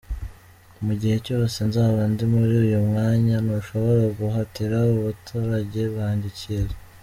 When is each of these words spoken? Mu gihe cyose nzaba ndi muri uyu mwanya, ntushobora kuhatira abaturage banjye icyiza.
Mu 0.85 0.93
gihe 1.01 1.17
cyose 1.25 1.57
nzaba 1.69 2.01
ndi 2.11 2.23
muri 2.33 2.53
uyu 2.63 2.79
mwanya, 2.87 3.35
ntushobora 3.45 4.03
kuhatira 4.17 4.75
abaturage 4.83 5.81
banjye 5.95 6.27
icyiza. 6.33 6.75